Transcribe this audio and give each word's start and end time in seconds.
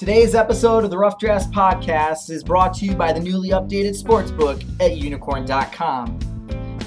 Today's 0.00 0.34
episode 0.34 0.82
of 0.82 0.88
the 0.88 0.96
Rough 0.96 1.18
Drafts 1.18 1.46
Podcast 1.48 2.30
is 2.30 2.42
brought 2.42 2.72
to 2.76 2.86
you 2.86 2.94
by 2.94 3.12
the 3.12 3.20
newly 3.20 3.50
updated 3.50 4.02
sportsbook 4.02 4.62
at 4.80 4.92
unikrn.com. 4.92 6.18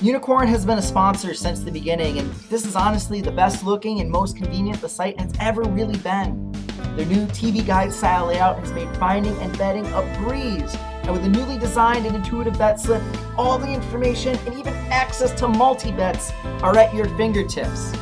Unikrn 0.02 0.47
has 0.47 0.66
been 0.66 0.79
a 0.79 0.82
sponsor 0.82 1.36
since 1.36 1.60
the 1.60 1.70
beginning, 1.70 2.18
and 2.18 2.34
this 2.49 2.65
is 2.65 2.76
honestly 2.76 3.21
the 3.21 3.31
best 3.31 3.63
looking 3.63 3.99
and 3.99 4.10
most 4.10 4.36
convenient 4.36 4.81
the 4.81 4.89
site 4.89 5.20
has 5.20 5.31
ever 5.39 5.62
really 5.62 5.95
been. 5.98 6.52
Their 6.95 7.05
new 7.05 7.27
TV 7.27 7.63
guide 7.63 7.94
style 7.94 8.26
layout 8.26 8.57
has 8.57 8.71
made 8.71 8.89
finding 8.98 9.38
and 9.43 9.55
betting 9.59 9.86
a 9.93 10.02
breeze, 10.25 10.73
and 11.04 11.11
with 11.11 11.23
a 11.23 11.30
newly 11.30 11.59
designed 11.59 12.07
and 12.07 12.16
intuitive 12.16 12.57
bet 12.57 12.80
slip, 12.80 13.04
all 13.38 13.59
the 13.59 13.71
information 13.71 14.36
and 14.48 14.55
even 14.55 14.73
access 14.89 15.32
to 15.34 15.48
multi 15.48 15.91
bets 15.91 16.32
are 16.64 16.75
at 16.80 16.91
your 16.95 17.05
fingertips. 17.09 17.93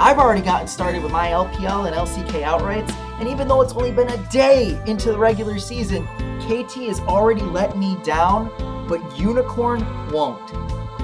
I've 0.00 0.18
already 0.18 0.40
gotten 0.40 0.68
started 0.68 1.02
with 1.02 1.12
my 1.12 1.26
LPL 1.32 1.86
and 1.86 1.94
LCK 1.94 2.44
outrights, 2.44 3.07
and 3.18 3.28
even 3.28 3.48
though 3.48 3.60
it's 3.60 3.72
only 3.72 3.90
been 3.90 4.08
a 4.08 4.30
day 4.30 4.80
into 4.86 5.10
the 5.10 5.18
regular 5.18 5.58
season, 5.58 6.06
KT 6.40 6.86
has 6.86 7.00
already 7.00 7.42
let 7.42 7.76
me 7.76 7.96
down, 8.04 8.48
but 8.88 9.00
Unikrn 9.16 9.82
won't. 10.12 10.48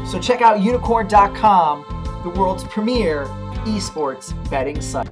So 0.09 0.21
check 0.21 0.41
out 0.41 0.61
unikrn.com, 0.61 2.21
the 2.23 2.31
world's 2.31 2.65
premier 2.65 3.27
esports 3.65 4.33
betting 4.49 4.81
site. 4.81 5.09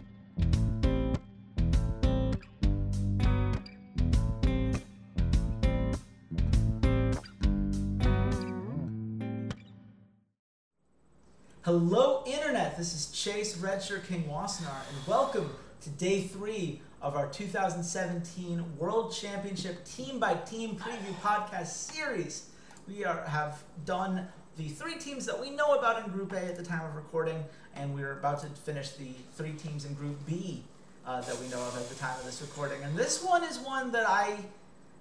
Hello, 11.63 12.23
Internet. 12.27 12.77
This 12.77 12.93
is 12.95 13.11
Chase 13.13 13.57
Redshirt 13.57 14.07
King 14.07 14.25
Wassenaar, 14.25 14.83
and 14.89 15.07
welcome 15.07 15.51
to 15.83 15.91
day 15.91 16.21
three 16.21 16.81
of 17.01 17.17
our 17.17 17.27
2017 17.27 18.65
World 18.79 19.13
Championship 19.13 19.85
Team 19.85 20.21
by 20.21 20.35
Team 20.35 20.77
Preview 20.77 21.13
Podcast 21.21 21.67
Series. 21.67 22.51
We 22.87 23.05
are, 23.05 23.25
have 23.25 23.65
done 23.85 24.29
the 24.57 24.69
three 24.69 24.95
teams 24.95 25.27
that 25.27 25.41
we 25.41 25.51
know 25.51 25.75
about 25.75 26.05
in 26.05 26.13
Group 26.13 26.35
A 26.35 26.39
at 26.39 26.57
the 26.57 26.63
time 26.63 26.85
of 26.85 26.95
recording, 26.95 27.43
and 27.75 27.93
we're 27.97 28.13
about 28.13 28.43
to 28.43 28.47
finish 28.61 28.91
the 28.91 29.09
three 29.35 29.55
teams 29.55 29.85
in 29.85 29.95
Group 29.95 30.25
B 30.25 30.63
uh, 31.05 31.21
that 31.21 31.37
we 31.41 31.49
know 31.49 31.61
of 31.61 31.77
at 31.77 31.89
the 31.89 31.97
time 31.97 32.17
of 32.21 32.27
this 32.27 32.41
recording. 32.41 32.81
And 32.85 32.97
this 32.97 33.21
one 33.21 33.43
is 33.43 33.59
one 33.59 33.91
that 33.91 34.09
I, 34.09 34.37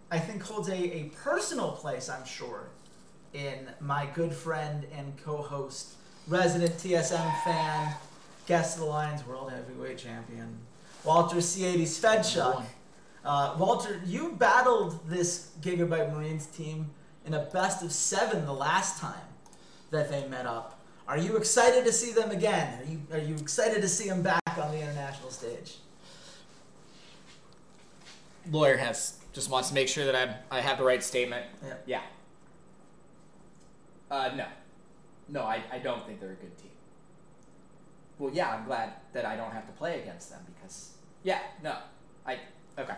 I 0.09 0.17
think 0.17 0.41
holds 0.41 0.67
a, 0.67 0.73
a 0.73 1.11
personal 1.23 1.73
place, 1.73 2.09
I'm 2.09 2.25
sure, 2.25 2.69
in 3.35 3.69
my 3.79 4.07
good 4.15 4.33
friend 4.33 4.87
and 4.97 5.15
co-host 5.23 5.93
resident 6.27 6.71
TSM 6.77 7.43
fan, 7.43 7.93
guest 8.47 8.77
of 8.77 8.83
the 8.83 8.89
Lions 8.89 9.25
World 9.25 9.51
Heavyweight 9.51 9.97
Champion, 9.97 10.57
Walter 11.03 11.37
C80 11.37 11.81
Svedchuk. 11.83 12.63
Uh, 13.23 13.55
Walter, 13.59 14.01
you 14.05 14.33
battled 14.33 15.07
this 15.07 15.51
Gigabyte 15.61 16.11
Marines 16.13 16.47
team 16.47 16.89
in 17.25 17.33
a 17.35 17.45
best 17.45 17.83
of 17.83 17.91
seven 17.91 18.45
the 18.45 18.53
last 18.53 18.99
time 18.99 19.13
that 19.91 20.09
they 20.09 20.27
met 20.27 20.45
up. 20.45 20.79
Are 21.07 21.17
you 21.17 21.37
excited 21.37 21.85
to 21.85 21.91
see 21.91 22.13
them 22.13 22.31
again? 22.31 22.79
Are 22.79 22.89
you, 22.89 23.01
are 23.11 23.25
you 23.25 23.35
excited 23.35 23.81
to 23.81 23.87
see 23.87 24.07
them 24.07 24.21
back 24.21 24.41
on 24.57 24.71
the 24.71 24.79
international 24.79 25.29
stage? 25.29 25.75
Lawyer 28.49 28.77
has 28.77 29.17
just 29.33 29.49
wants 29.49 29.69
to 29.69 29.75
make 29.75 29.87
sure 29.87 30.05
that 30.05 30.15
I'm, 30.15 30.33
I 30.49 30.61
have 30.61 30.77
the 30.77 30.83
right 30.83 31.03
statement. 31.03 31.45
Yeah. 31.63 31.73
Yeah. 31.85 32.01
Uh, 34.09 34.31
no. 34.35 34.45
No, 35.29 35.43
I, 35.43 35.61
I 35.71 35.79
don't 35.79 36.05
think 36.05 36.19
they're 36.19 36.31
a 36.31 36.35
good 36.35 36.57
team. 36.57 36.70
Well, 38.21 38.31
yeah, 38.31 38.51
I'm 38.51 38.65
glad 38.65 38.93
that 39.13 39.25
I 39.25 39.35
don't 39.35 39.51
have 39.51 39.65
to 39.65 39.73
play 39.73 39.99
against 39.99 40.29
them 40.29 40.41
because, 40.45 40.91
yeah, 41.23 41.39
no. 41.63 41.75
I, 42.23 42.37
okay. 42.77 42.93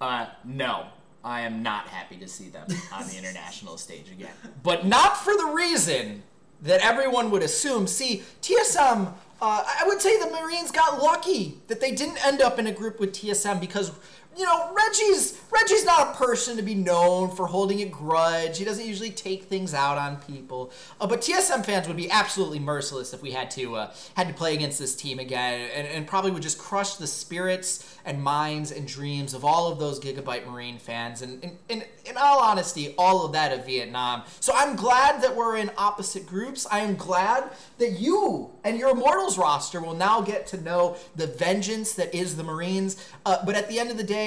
Uh, 0.00 0.26
no. 0.44 0.86
I 1.22 1.42
am 1.42 1.62
not 1.62 1.86
happy 1.86 2.16
to 2.16 2.26
see 2.26 2.48
them 2.48 2.66
on 2.92 3.06
the 3.06 3.16
international 3.16 3.78
stage 3.78 4.10
again. 4.10 4.32
But 4.64 4.84
not 4.84 5.16
for 5.16 5.36
the 5.36 5.52
reason 5.54 6.24
that 6.62 6.80
everyone 6.80 7.30
would 7.30 7.44
assume. 7.44 7.86
See, 7.86 8.24
TSM, 8.42 9.12
uh, 9.40 9.64
I 9.64 9.84
would 9.86 10.00
say 10.00 10.18
the 10.18 10.30
Marines 10.30 10.72
got 10.72 11.00
lucky 11.00 11.60
that 11.68 11.80
they 11.80 11.92
didn't 11.92 12.24
end 12.26 12.42
up 12.42 12.58
in 12.58 12.66
a 12.66 12.72
group 12.72 12.98
with 12.98 13.12
TSM 13.12 13.60
because 13.60 13.92
you 14.36 14.44
know, 14.44 14.72
Reggie's 14.74 15.40
Reggie's 15.50 15.84
not 15.84 16.14
a 16.14 16.18
person 16.18 16.56
to 16.56 16.62
be 16.62 16.74
known 16.74 17.30
for 17.30 17.46
holding 17.46 17.80
a 17.80 17.86
grudge. 17.86 18.58
He 18.58 18.64
doesn't 18.64 18.84
usually 18.84 19.10
take 19.10 19.44
things 19.44 19.72
out 19.72 19.96
on 19.96 20.16
people. 20.16 20.70
Uh, 21.00 21.06
but 21.06 21.22
TSM 21.22 21.64
fans 21.64 21.88
would 21.88 21.96
be 21.96 22.10
absolutely 22.10 22.58
merciless 22.58 23.14
if 23.14 23.22
we 23.22 23.30
had 23.30 23.50
to 23.52 23.76
uh, 23.76 23.94
had 24.14 24.28
to 24.28 24.34
play 24.34 24.54
against 24.54 24.78
this 24.78 24.94
team 24.94 25.18
again, 25.18 25.70
and, 25.74 25.86
and 25.86 26.06
probably 26.06 26.30
would 26.30 26.42
just 26.42 26.58
crush 26.58 26.96
the 26.96 27.06
spirits 27.06 27.98
and 28.04 28.22
minds 28.22 28.70
and 28.70 28.86
dreams 28.86 29.32
of 29.34 29.44
all 29.44 29.72
of 29.72 29.78
those 29.78 29.98
Gigabyte 29.98 30.46
Marine 30.46 30.78
fans. 30.78 31.22
And 31.22 31.56
in 31.68 32.16
all 32.16 32.40
honesty, 32.40 32.94
all 32.96 33.24
of 33.24 33.32
that 33.32 33.52
of 33.52 33.66
Vietnam. 33.66 34.22
So 34.40 34.52
I'm 34.54 34.76
glad 34.76 35.22
that 35.22 35.34
we're 35.34 35.56
in 35.56 35.70
opposite 35.76 36.26
groups. 36.26 36.66
I 36.70 36.80
am 36.80 36.96
glad 36.96 37.50
that 37.78 37.98
you 37.98 38.52
and 38.64 38.78
your 38.78 38.90
Immortals 38.90 39.38
roster 39.38 39.80
will 39.80 39.94
now 39.94 40.20
get 40.20 40.46
to 40.48 40.60
know 40.60 40.96
the 41.16 41.26
vengeance 41.26 41.94
that 41.94 42.14
is 42.14 42.36
the 42.36 42.44
Marines. 42.44 43.10
Uh, 43.24 43.44
but 43.44 43.54
at 43.54 43.68
the 43.68 43.78
end 43.78 43.90
of 43.90 43.96
the 43.96 44.04
day 44.04 44.25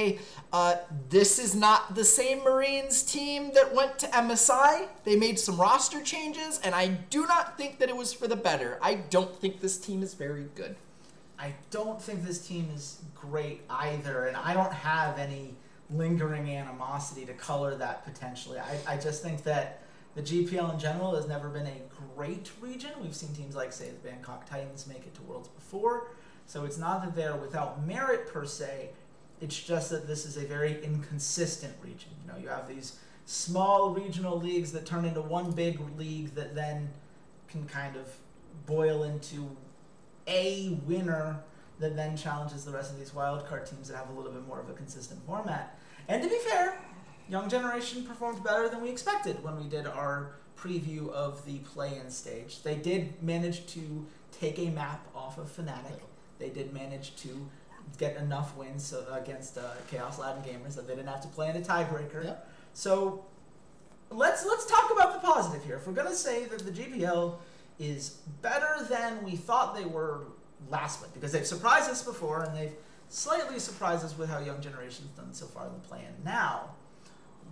uh, 0.51 0.75
this 1.09 1.39
is 1.39 1.55
not 1.55 1.95
the 1.95 2.03
same 2.03 2.43
Marines 2.43 3.03
team 3.03 3.51
that 3.53 3.73
went 3.73 3.99
to 3.99 4.07
MSI. 4.07 4.87
They 5.03 5.15
made 5.15 5.39
some 5.39 5.59
roster 5.59 6.01
changes, 6.01 6.59
and 6.63 6.73
I 6.73 6.87
do 6.87 7.25
not 7.27 7.57
think 7.57 7.79
that 7.79 7.89
it 7.89 7.95
was 7.95 8.13
for 8.13 8.27
the 8.27 8.35
better. 8.35 8.79
I 8.81 8.95
don't 8.95 9.35
think 9.35 9.61
this 9.61 9.77
team 9.77 10.01
is 10.01 10.13
very 10.13 10.47
good. 10.55 10.75
I 11.37 11.53
don't 11.71 12.01
think 12.01 12.25
this 12.25 12.45
team 12.45 12.69
is 12.75 12.99
great 13.15 13.61
either, 13.69 14.25
and 14.25 14.35
I 14.35 14.53
don't 14.53 14.73
have 14.73 15.17
any 15.17 15.55
lingering 15.89 16.49
animosity 16.49 17.25
to 17.25 17.33
color 17.33 17.75
that 17.75 18.05
potentially. 18.05 18.59
I, 18.59 18.93
I 18.93 18.97
just 18.97 19.23
think 19.23 19.43
that 19.43 19.81
the 20.15 20.21
GPL 20.21 20.73
in 20.73 20.79
general 20.79 21.15
has 21.15 21.27
never 21.27 21.49
been 21.49 21.67
a 21.67 21.81
great 22.15 22.51
region. 22.59 22.91
We've 23.01 23.15
seen 23.15 23.33
teams 23.33 23.55
like, 23.55 23.71
say, 23.71 23.89
the 23.89 24.09
Bangkok 24.09 24.49
Titans 24.49 24.87
make 24.87 25.05
it 25.05 25.13
to 25.15 25.21
Worlds 25.23 25.47
before. 25.47 26.07
So 26.45 26.65
it's 26.65 26.77
not 26.77 27.03
that 27.03 27.15
they're 27.15 27.35
without 27.35 27.85
merit 27.85 28.27
per 28.33 28.45
se, 28.45 28.89
it's 29.41 29.61
just 29.61 29.89
that 29.91 30.07
this 30.07 30.25
is 30.25 30.37
a 30.37 30.45
very 30.45 30.83
inconsistent 30.83 31.73
region. 31.83 32.11
You 32.21 32.31
know, 32.31 32.39
you 32.39 32.47
have 32.49 32.67
these 32.67 32.99
small 33.25 33.91
regional 33.91 34.39
leagues 34.39 34.71
that 34.71 34.85
turn 34.85 35.05
into 35.05 35.21
one 35.21 35.51
big 35.51 35.79
league 35.97 36.35
that 36.35 36.55
then 36.55 36.89
can 37.47 37.65
kind 37.65 37.95
of 37.95 38.15
boil 38.65 39.03
into 39.03 39.49
a 40.27 40.77
winner 40.85 41.39
that 41.79 41.95
then 41.95 42.17
challenges 42.17 42.65
the 42.65 42.71
rest 42.71 42.91
of 42.91 42.99
these 42.99 43.11
wildcard 43.11 43.69
teams 43.69 43.87
that 43.87 43.97
have 43.97 44.09
a 44.09 44.13
little 44.13 44.31
bit 44.31 44.45
more 44.47 44.59
of 44.59 44.69
a 44.69 44.73
consistent 44.73 45.19
format. 45.25 45.79
And 46.07 46.21
to 46.21 46.29
be 46.29 46.37
fair, 46.49 46.79
Young 47.29 47.49
Generation 47.49 48.03
performed 48.03 48.43
better 48.43 48.67
than 48.67 48.81
we 48.81 48.89
expected 48.89 49.43
when 49.43 49.57
we 49.57 49.67
did 49.67 49.87
our 49.87 50.35
preview 50.57 51.09
of 51.11 51.45
the 51.45 51.59
play-in 51.59 52.09
stage. 52.09 52.63
They 52.63 52.75
did 52.75 53.21
manage 53.23 53.65
to 53.67 54.05
take 54.31 54.59
a 54.59 54.69
map 54.69 55.07
off 55.15 55.37
of 55.37 55.55
Fnatic. 55.55 56.01
They 56.37 56.49
did 56.49 56.73
manage 56.73 57.15
to 57.17 57.49
get 57.97 58.17
enough 58.17 58.55
wins 58.55 58.85
so, 58.85 59.05
against 59.11 59.57
uh, 59.57 59.61
Chaos 59.89 60.19
Latin 60.19 60.43
Gamers 60.43 60.75
that 60.75 60.87
they 60.87 60.95
didn't 60.95 61.09
have 61.09 61.21
to 61.21 61.27
play 61.29 61.49
in 61.49 61.55
a 61.55 61.61
tiebreaker. 61.61 62.23
Yep. 62.23 62.49
So 62.73 63.25
let's 64.09 64.45
let's 64.45 64.65
talk 64.65 64.91
about 64.91 65.13
the 65.13 65.27
positive 65.27 65.63
here. 65.63 65.77
If 65.77 65.87
we're 65.87 65.93
gonna 65.93 66.15
say 66.15 66.45
that 66.45 66.59
the 66.59 66.71
GPL 66.71 67.35
is 67.79 68.17
better 68.41 68.85
than 68.89 69.23
we 69.23 69.35
thought 69.35 69.75
they 69.75 69.85
were 69.85 70.23
last 70.69 71.01
week, 71.01 71.13
because 71.13 71.31
they've 71.31 71.47
surprised 71.47 71.89
us 71.89 72.03
before 72.03 72.43
and 72.43 72.55
they've 72.55 72.75
slightly 73.09 73.59
surprised 73.59 74.03
us 74.03 74.17
with 74.17 74.29
how 74.29 74.39
Young 74.39 74.61
Generation's 74.61 75.09
done 75.17 75.33
so 75.33 75.45
far 75.45 75.67
in 75.67 75.73
the 75.73 75.79
play. 75.79 76.03
And 76.05 76.23
now, 76.23 76.75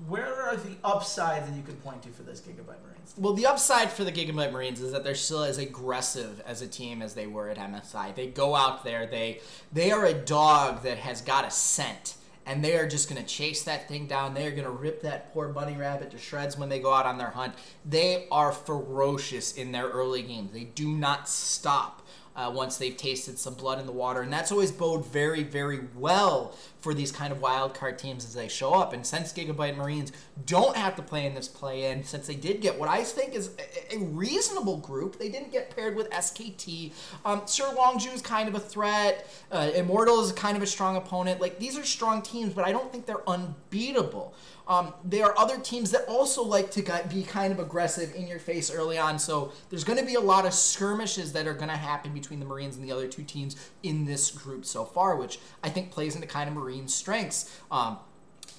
where 0.07 0.41
are 0.41 0.55
the 0.55 0.75
upsides 0.83 1.49
that 1.49 1.55
you 1.55 1.63
could 1.63 1.83
point 1.83 2.01
to 2.03 2.09
for 2.09 2.23
this 2.23 2.39
Gigabyte 2.41 2.83
Marines? 2.85 3.15
Well, 3.17 3.33
the 3.33 3.45
upside 3.45 3.91
for 3.91 4.03
the 4.03 4.11
Gigabyte 4.11 4.51
Marines 4.51 4.81
is 4.81 4.91
that 4.91 5.03
they're 5.03 5.15
still 5.15 5.43
as 5.43 5.57
aggressive 5.57 6.41
as 6.45 6.61
a 6.61 6.67
team 6.67 7.01
as 7.01 7.13
they 7.13 7.27
were 7.27 7.49
at 7.49 7.57
MSI. 7.57 8.13
They 8.13 8.27
go 8.27 8.55
out 8.55 8.83
there, 8.83 9.05
they 9.07 9.41
they 9.71 9.91
are 9.91 10.05
a 10.05 10.13
dog 10.13 10.83
that 10.83 10.99
has 10.99 11.21
got 11.21 11.45
a 11.45 11.51
scent. 11.51 12.15
And 12.45 12.63
they 12.63 12.77
are 12.77 12.87
just 12.87 13.09
going 13.09 13.21
to 13.21 13.27
chase 13.27 13.63
that 13.63 13.89
thing 13.89 14.07
down. 14.07 14.33
They 14.33 14.47
are 14.47 14.51
going 14.51 14.63
to 14.63 14.69
rip 14.69 15.01
that 15.01 15.33
poor 15.33 15.49
bunny 15.49 15.75
rabbit 15.75 16.11
to 16.11 16.17
shreds 16.17 16.57
when 16.57 16.69
they 16.69 16.79
go 16.79 16.93
out 16.93 17.05
on 17.05 17.17
their 17.17 17.31
hunt. 17.31 17.55
They 17.83 18.25
are 18.31 18.53
ferocious 18.53 19.51
in 19.55 19.73
their 19.73 19.89
early 19.89 20.21
games. 20.21 20.53
They 20.53 20.63
do 20.63 20.87
not 20.87 21.27
stop 21.27 22.06
uh, 22.37 22.51
once 22.53 22.77
they've 22.77 22.95
tasted 22.95 23.39
some 23.39 23.55
blood 23.55 23.79
in 23.79 23.87
the 23.87 23.91
water. 23.91 24.21
And 24.21 24.31
that's 24.31 24.51
always 24.51 24.71
bode 24.71 25.05
very, 25.05 25.43
very 25.43 25.81
well 25.95 26.55
for 26.79 26.93
these 26.93 27.11
kind 27.11 27.33
of 27.33 27.41
wild 27.41 27.73
card 27.73 27.97
teams 27.97 28.23
as 28.23 28.35
they 28.35 28.47
show 28.47 28.73
up. 28.73 28.93
And 28.93 29.05
since 29.05 29.33
Gigabyte 29.33 29.75
Marines 29.75 30.11
don't 30.45 30.77
have 30.77 30.95
to 30.97 31.01
play 31.01 31.25
in 31.25 31.33
this 31.33 31.47
play 31.47 31.91
in, 31.91 32.03
since 32.03 32.27
they 32.27 32.35
did 32.35 32.61
get 32.61 32.77
what 32.77 32.87
I 32.87 33.03
think 33.03 33.33
is 33.33 33.51
a, 33.91 33.97
reasonable 33.97 34.77
group, 34.77 35.17
they 35.17 35.29
didn't 35.29 35.51
get 35.51 35.75
paired 35.75 35.95
with 35.95 36.09
SKT. 36.11 36.93
Um, 37.25 37.41
Sir 37.45 37.63
Longzhu 37.75 38.13
is 38.13 38.21
kind 38.21 38.47
of 38.47 38.53
a 38.53 38.59
threat. 38.59 39.27
Uh, 39.51 39.71
Immortal 39.73 40.21
is 40.23 40.31
kind 40.31 40.55
of 40.55 40.61
a 40.61 40.67
strong 40.67 40.95
opponent. 40.95 41.41
Like, 41.41 41.57
these 41.57 41.77
are 41.77 41.83
strong 41.83 42.21
teams, 42.21 42.53
but 42.53 42.65
I 42.65 42.71
don't 42.71 42.91
think 42.91 43.07
they're 43.07 43.27
unbeatable. 43.27 44.35
Um, 44.67 44.93
there 45.03 45.25
are 45.25 45.37
other 45.39 45.57
teams 45.59 45.91
that 45.91 46.05
also 46.07 46.43
like 46.43 46.71
to 46.71 47.03
be 47.09 47.23
kind 47.23 47.53
of 47.53 47.59
aggressive 47.59 48.13
in 48.15 48.27
your 48.27 48.39
face 48.39 48.69
early 48.69 48.97
on. 48.97 49.17
So 49.17 49.53
there's 49.69 49.83
going 49.83 49.99
to 49.99 50.05
be 50.05 50.15
a 50.15 50.19
lot 50.19 50.45
of 50.45 50.53
skirmishes 50.53 51.31
that 51.33 51.47
are 51.47 51.53
going 51.53 51.69
to 51.69 51.77
happen 51.77 52.13
between 52.13 52.39
the 52.39 52.45
Marines 52.45 52.75
and 52.75 52.83
the 52.83 52.91
other 52.91 53.07
two 53.07 53.23
teams 53.23 53.55
in 53.83 54.05
this 54.05 54.29
group 54.29 54.65
so 54.65 54.83
far, 54.83 55.15
which 55.15 55.39
I 55.63 55.69
think 55.69 55.91
plays 55.91 56.15
into 56.15 56.27
kind 56.27 56.49
of 56.49 56.55
Marine 56.55 56.87
strengths. 56.87 57.59
Um, 57.71 57.97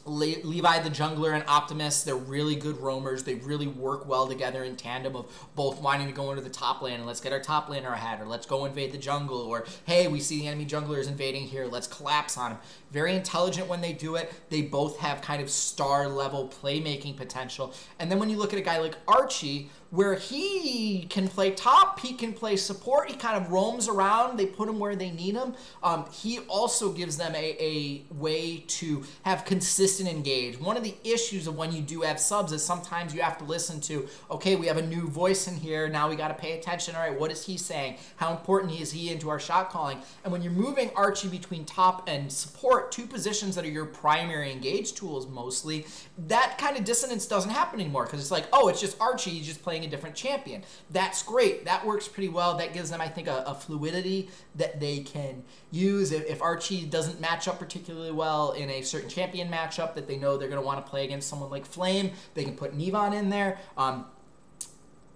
Le- 0.05 0.43
Levi 0.43 0.79
the 0.81 0.91
Jungler 0.91 1.35
and 1.35 1.45
Optimus, 1.49 2.03
they're 2.03 2.17
really 2.17 2.57
good 2.57 2.79
roamers. 2.79 3.25
They 3.25 3.35
really 3.35 3.67
work 3.67 4.09
well 4.09 4.27
together 4.27 4.65
in 4.65 4.77
tandem 4.77 5.17
of 5.17 5.27
both 5.55 5.81
wanting 5.81 6.07
to 6.07 6.13
go 6.13 6.31
into 6.31 6.43
the 6.43 6.51
top 6.51 6.83
lane 6.83 6.95
and 6.95 7.07
let's 7.07 7.21
get 7.21 7.33
our 7.33 7.41
top 7.41 7.69
laner 7.69 7.93
ahead, 7.93 8.21
or 8.21 8.27
let's 8.27 8.47
go 8.47 8.65
invade 8.65 8.93
the 8.93 8.99
jungle, 8.99 9.39
or 9.39 9.67
hey, 9.85 10.09
we 10.09 10.21
see 10.21 10.41
the 10.41 10.49
enemy 10.49 10.67
jungler 10.67 10.99
is 10.99 11.09
invading 11.09 11.45
here, 11.45 11.67
let's 11.67 11.87
collapse 11.87 12.39
on 12.39 12.53
him. 12.53 12.59
Very 12.91 13.15
intelligent 13.15 13.69
when 13.69 13.81
they 13.81 13.93
do 13.93 14.17
it. 14.17 14.33
They 14.49 14.63
both 14.63 14.99
have 14.99 15.21
kind 15.21 15.43
of 15.43 15.51
star 15.51 16.09
level 16.09 16.49
playmaking 16.63 17.17
potential. 17.17 17.75
And 17.99 18.11
then 18.11 18.19
when 18.19 18.31
you 18.31 18.39
look 18.39 18.53
at 18.53 18.59
a 18.59 18.63
guy 18.63 18.79
like 18.79 18.97
Archie, 19.07 19.71
where 19.91 20.15
he 20.15 21.07
can 21.09 21.29
play 21.29 21.51
top, 21.51 22.01
he 22.01 22.13
can 22.13 22.33
play 22.33 22.57
support, 22.57 23.09
he 23.09 23.17
kind 23.17 23.43
of 23.43 23.51
roams 23.51 23.89
around, 23.89 24.39
they 24.39 24.45
put 24.45 24.69
him 24.69 24.79
where 24.79 24.95
they 24.95 25.11
need 25.11 25.35
him. 25.35 25.55
Um, 25.83 26.05
he 26.13 26.41
also 26.41 26.93
gives 26.93 27.17
them 27.17 27.35
a, 27.35 27.57
a 27.59 28.03
way 28.15 28.65
to 28.69 29.03
have 29.23 29.47
consistent 29.47 30.09
engage. 30.09 30.61
One 30.61 30.77
of 30.77 30.83
the 30.83 30.95
issues 31.05 31.47
of 31.47 31.57
when 31.57 31.73
you 31.73 31.81
do 31.81 32.03
have 32.03 32.21
subs 32.21 32.53
is 32.53 32.63
sometimes 32.63 33.15
you 33.15 33.23
have 33.23 33.39
to 33.39 33.45
listen 33.45 33.81
to, 33.83 34.07
okay, 34.31 34.57
we 34.57 34.67
have 34.67 34.77
a 34.77 34.87
new 34.87 35.09
voice 35.09 35.49
in 35.49 35.57
here, 35.57 35.89
now 35.89 36.09
we 36.09 36.17
got 36.17 36.29
to 36.29 36.35
pay 36.35 36.59
attention. 36.59 36.95
All 36.95 37.01
right, 37.01 37.19
what 37.19 37.31
is 37.31 37.47
he 37.47 37.57
saying? 37.57 37.97
How 38.17 38.33
important 38.33 38.79
is 38.79 38.93
he 38.93 39.11
into 39.11 39.31
our 39.31 39.41
shot 39.41 39.71
calling? 39.71 39.99
And 40.23 40.33
when 40.33 40.43
you're 40.43 40.53
moving 40.53 40.91
Archie 40.97 41.29
between 41.29 41.65
top 41.65 42.09
and 42.09 42.31
support, 42.31 42.93
two 42.93 43.07
positions 43.07 43.55
that 43.55 43.65
are 43.65 43.71
your 43.71 43.87
primary 43.87 44.53
engage 44.53 44.93
tools 44.93 45.27
mostly, 45.27 45.87
that 46.27 46.59
kind 46.59 46.77
of 46.77 46.85
dissonance 46.85 47.27
doesn't 47.27 47.51
happen 47.51 47.81
anymore 47.81 48.05
because 48.05 48.21
it's 48.21 48.31
like, 48.31 48.47
oh, 48.53 48.69
it's 48.69 48.81
just 48.81 49.01
Archie, 49.01 49.31
he's 49.31 49.47
just 49.47 49.63
playing 49.63 49.78
playing 49.79 49.89
a 49.89 49.91
different 49.91 50.17
champion. 50.17 50.65
That's 50.91 51.23
great. 51.23 51.65
That 51.65 51.87
works 51.87 52.09
pretty 52.09 52.29
well. 52.29 52.57
That 52.57 52.73
gives 52.73 52.91
them, 52.91 53.01
I 53.01 53.09
think, 53.09 53.29
a, 53.29 53.45
a 53.47 53.55
fluidity 53.55 54.31
that 54.57 54.81
they 54.81 55.01
can 55.01 55.45
use. 55.71 56.13
If, 56.13 56.27
if, 56.27 56.43
Archie 56.43 56.85
doesn't 56.87 57.21
match 57.21 57.49
up 57.49 57.59
particularly 57.59 58.13
well 58.13 58.53
in 58.53 58.71
a 58.71 58.83
certain 58.83 59.09
champion 59.09 59.49
matchup 59.51 59.95
that 59.95 60.07
they 60.07 60.17
know 60.17 60.37
they're 60.37 60.49
going 60.49 60.61
to 60.61 60.67
want 60.67 60.85
to 60.85 60.89
play 60.89 61.05
against 61.05 61.29
someone 61.29 61.51
like 61.51 61.67
Flame, 61.67 62.13
they 62.35 62.45
can 62.45 62.57
put 62.57 62.77
Nevon 62.77 63.15
in 63.15 63.31
there. 63.31 63.59
Um, 63.77 64.07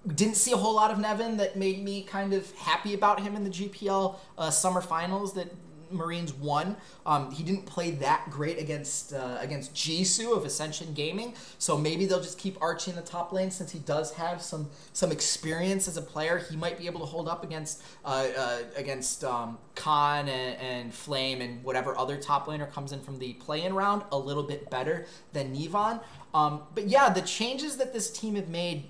didn't 0.06 0.36
see 0.36 0.52
a 0.52 0.56
whole 0.56 0.74
lot 0.74 0.90
of 0.90 0.98
Nevon 0.98 1.38
that 1.38 1.56
made 1.56 1.82
me 1.82 2.02
kind 2.02 2.32
of 2.32 2.50
happy 2.56 2.94
about 2.94 3.20
him 3.20 3.36
in 3.36 3.44
the 3.44 3.50
GPL 3.50 4.16
uh, 4.36 4.50
summer 4.50 4.80
finals 4.80 5.34
that 5.34 5.52
Marines 5.92 6.32
won. 6.32 6.76
Um, 7.04 7.30
he 7.30 7.42
didn't 7.42 7.66
play 7.66 7.92
that 7.92 8.30
great 8.30 8.58
against 8.58 9.12
uh, 9.12 9.38
against 9.40 9.74
Jisoo 9.74 10.36
of 10.36 10.44
Ascension 10.44 10.94
Gaming, 10.94 11.34
so 11.58 11.76
maybe 11.76 12.06
they'll 12.06 12.20
just 12.20 12.38
keep 12.38 12.60
Archie 12.60 12.90
in 12.90 12.96
the 12.96 13.02
top 13.02 13.32
lane 13.32 13.50
since 13.50 13.72
he 13.72 13.78
does 13.80 14.12
have 14.14 14.42
some 14.42 14.68
some 14.92 15.12
experience 15.12 15.88
as 15.88 15.96
a 15.96 16.02
player. 16.02 16.38
He 16.38 16.56
might 16.56 16.78
be 16.78 16.86
able 16.86 17.00
to 17.00 17.06
hold 17.06 17.28
up 17.28 17.44
against 17.44 17.82
uh, 18.04 18.26
uh, 18.36 18.58
against 18.76 19.24
um, 19.24 19.58
Khan 19.74 20.28
and, 20.28 20.60
and, 20.60 20.94
Flame 20.94 21.40
and 21.40 21.62
whatever 21.64 21.96
other 21.96 22.16
top 22.16 22.46
laner 22.46 22.70
comes 22.70 22.92
in 22.92 23.00
from 23.00 23.18
the 23.18 23.32
play-in 23.34 23.74
round 23.74 24.02
a 24.12 24.18
little 24.18 24.42
bit 24.42 24.68
better 24.70 25.06
than 25.32 25.54
Nevon. 25.54 26.00
Um, 26.34 26.62
but 26.74 26.88
yeah, 26.88 27.08
the 27.10 27.22
changes 27.22 27.76
that 27.78 27.92
this 27.92 28.10
team 28.10 28.34
have 28.36 28.48
made 28.48 28.84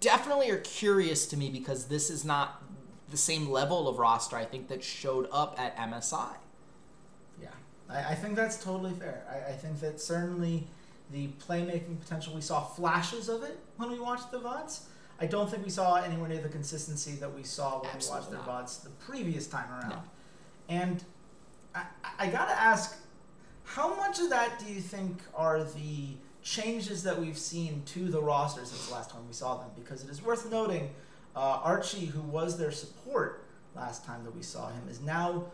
definitely 0.00 0.50
are 0.50 0.58
curious 0.58 1.26
to 1.28 1.36
me 1.36 1.50
because 1.50 1.86
this 1.86 2.10
is 2.10 2.24
not 2.24 2.62
the 3.10 3.16
same 3.16 3.50
level 3.50 3.88
of 3.88 3.98
roster 3.98 4.36
I 4.36 4.44
think 4.44 4.68
that 4.68 4.82
showed 4.82 5.28
up 5.30 5.56
at 5.58 5.76
MSI. 5.76 6.34
Yeah, 7.40 7.48
I, 7.88 8.12
I 8.12 8.14
think 8.14 8.34
that's 8.36 8.62
totally 8.62 8.92
fair. 8.92 9.24
I, 9.30 9.52
I, 9.52 9.56
think 9.56 9.80
that 9.80 10.00
certainly 10.00 10.66
the 11.12 11.28
playmaking 11.46 12.00
potential 12.00 12.34
we 12.34 12.40
saw 12.40 12.62
flashes 12.62 13.28
of 13.28 13.42
it 13.42 13.58
when 13.76 13.90
we 13.90 14.00
watched 14.00 14.30
the 14.30 14.40
VODs. 14.40 14.80
I 15.20 15.26
don't 15.26 15.48
think 15.48 15.64
we 15.64 15.70
saw 15.70 15.96
anywhere 15.96 16.28
near 16.28 16.42
the 16.42 16.48
consistency 16.48 17.12
that 17.12 17.32
we 17.32 17.44
saw 17.44 17.80
when 17.80 17.90
Absolutely 17.90 18.30
we 18.30 18.36
watched 18.36 18.46
not. 18.46 18.66
the 18.66 18.72
VODs 18.72 18.82
the 18.84 19.12
previous 19.12 19.46
time 19.46 19.70
around. 19.70 19.90
No. 19.90 20.02
And 20.68 21.04
I, 21.74 21.84
I 22.18 22.26
gotta 22.28 22.58
ask, 22.58 22.98
how 23.64 23.94
much 23.96 24.18
of 24.18 24.30
that 24.30 24.58
do 24.58 24.72
you 24.72 24.80
think 24.80 25.20
are 25.34 25.62
the 25.62 26.16
changes 26.42 27.02
that 27.02 27.18
we've 27.18 27.38
seen 27.38 27.82
to 27.86 28.08
the 28.08 28.20
roster 28.20 28.64
since 28.64 28.86
the 28.86 28.94
last 28.94 29.10
time 29.10 29.26
we 29.26 29.32
saw 29.32 29.56
them? 29.56 29.70
Because 29.76 30.02
it 30.02 30.10
is 30.10 30.22
worth 30.22 30.50
noting 30.50 30.90
uh, 31.36 31.60
Archie, 31.62 32.06
who 32.06 32.20
was 32.20 32.58
their 32.58 32.70
support 32.70 33.44
last 33.74 34.04
time 34.04 34.24
that 34.24 34.34
we 34.34 34.42
saw 34.42 34.68
him, 34.68 34.82
is 34.88 35.00
now 35.00 35.46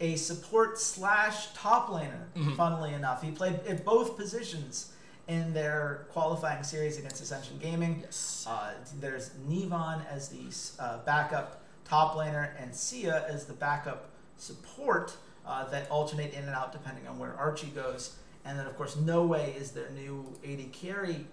a 0.00 0.16
support 0.16 0.78
slash 0.78 1.52
top 1.52 1.88
laner. 1.88 2.26
Mm-hmm. 2.36 2.54
Funnily 2.54 2.94
enough, 2.94 3.22
he 3.22 3.30
played 3.30 3.60
at 3.66 3.84
both 3.84 4.16
positions 4.16 4.92
in 5.26 5.52
their 5.52 6.06
qualifying 6.10 6.62
series 6.62 6.98
against 6.98 7.20
Ascension 7.20 7.58
Gaming. 7.58 8.00
Yes. 8.02 8.46
Uh, 8.48 8.72
there's 9.00 9.30
Nevon 9.48 10.02
as 10.10 10.28
the 10.28 10.82
uh, 10.82 10.98
backup 11.04 11.62
top 11.84 12.14
laner 12.14 12.50
and 12.60 12.74
Sia 12.74 13.26
as 13.28 13.44
the 13.44 13.52
backup 13.52 14.10
support 14.36 15.16
uh, 15.46 15.68
that 15.70 15.90
alternate 15.90 16.32
in 16.32 16.44
and 16.44 16.54
out 16.54 16.72
depending 16.72 17.06
on 17.06 17.18
where 17.18 17.34
Archie 17.34 17.72
goes. 17.74 18.16
And 18.44 18.58
then, 18.58 18.66
of 18.66 18.76
course, 18.76 18.96
Noway 18.96 19.54
is 19.60 19.72
their 19.72 19.90
new 19.90 20.24
AD 20.46 20.72
carry. 20.72 21.26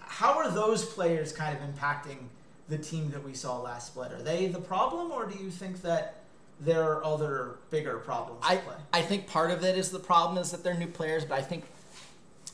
How 0.00 0.34
are 0.34 0.50
those 0.50 0.84
players 0.84 1.32
kind 1.32 1.56
of 1.56 1.62
impacting 1.62 2.26
the 2.68 2.78
team 2.78 3.10
that 3.10 3.24
we 3.24 3.34
saw 3.34 3.60
last 3.60 3.88
split? 3.88 4.12
Are 4.12 4.22
they 4.22 4.46
the 4.46 4.60
problem, 4.60 5.10
or 5.10 5.26
do 5.26 5.42
you 5.42 5.50
think 5.50 5.82
that 5.82 6.22
there 6.60 6.82
are 6.82 7.04
other 7.04 7.56
bigger 7.70 7.98
problems 7.98 8.40
I, 8.42 8.56
play? 8.56 8.76
I 8.92 9.02
think 9.02 9.26
part 9.26 9.50
of 9.50 9.64
it 9.64 9.76
is 9.76 9.90
the 9.90 9.98
problem 9.98 10.38
is 10.38 10.50
that 10.52 10.62
they're 10.62 10.74
new 10.74 10.86
players, 10.86 11.24
but 11.24 11.38
I 11.38 11.42
think 11.42 11.64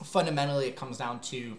fundamentally 0.03 0.67
it 0.67 0.77
comes 0.77 0.99
down 0.99 1.21
to 1.21 1.57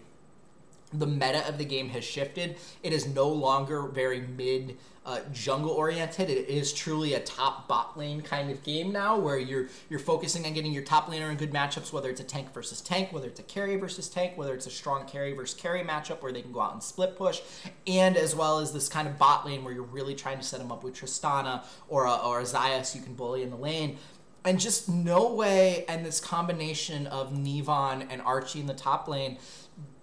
the 0.92 1.06
meta 1.06 1.46
of 1.48 1.58
the 1.58 1.64
game 1.64 1.88
has 1.90 2.04
shifted. 2.04 2.56
It 2.82 2.92
is 2.92 3.06
no 3.06 3.28
longer 3.28 3.82
very 3.82 4.20
mid 4.20 4.76
uh, 5.06 5.20
jungle 5.32 5.70
oriented. 5.70 6.28
It 6.28 6.48
is 6.48 6.72
truly 6.72 7.14
a 7.14 7.20
top 7.20 7.66
bot 7.66 7.96
lane 7.96 8.20
kind 8.20 8.50
of 8.50 8.62
game 8.62 8.92
now, 8.92 9.18
where 9.18 9.38
you're 9.38 9.68
you're 9.88 9.98
focusing 9.98 10.44
on 10.46 10.52
getting 10.52 10.72
your 10.72 10.82
top 10.82 11.06
laner 11.06 11.30
in 11.30 11.36
good 11.36 11.52
matchups, 11.52 11.92
whether 11.92 12.10
it's 12.10 12.20
a 12.20 12.24
tank 12.24 12.52
versus 12.52 12.80
tank, 12.80 13.12
whether 13.12 13.26
it's 13.26 13.40
a 13.40 13.44
carry 13.44 13.76
versus 13.76 14.08
tank, 14.08 14.36
whether 14.36 14.54
it's 14.54 14.66
a 14.66 14.70
strong 14.70 15.06
carry 15.06 15.32
versus 15.32 15.58
carry 15.58 15.82
matchup 15.82 16.22
where 16.22 16.32
they 16.32 16.42
can 16.42 16.52
go 16.52 16.60
out 16.60 16.72
and 16.72 16.82
split 16.82 17.16
push, 17.16 17.40
and 17.86 18.16
as 18.16 18.34
well 18.34 18.58
as 18.58 18.72
this 18.72 18.88
kind 18.88 19.08
of 19.08 19.18
bot 19.18 19.46
lane 19.46 19.64
where 19.64 19.72
you're 19.72 19.82
really 19.84 20.14
trying 20.14 20.38
to 20.38 20.44
set 20.44 20.58
them 20.58 20.70
up 20.70 20.84
with 20.84 20.94
Tristana 20.94 21.64
or 21.88 22.04
a, 22.04 22.14
or 22.16 22.40
a 22.40 22.84
you 22.94 23.00
can 23.00 23.14
bully 23.14 23.42
in 23.42 23.50
the 23.50 23.56
lane. 23.56 23.96
And 24.42 24.58
just 24.58 24.90
Noway, 24.90 25.84
and 25.86 26.04
this 26.04 26.18
combination 26.18 27.06
of 27.08 27.32
Nevon 27.32 28.06
and 28.08 28.22
Archie 28.22 28.60
in 28.60 28.66
the 28.66 28.74
top 28.74 29.06
lane 29.06 29.36